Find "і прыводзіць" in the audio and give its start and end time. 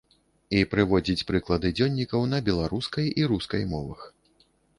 0.59-1.27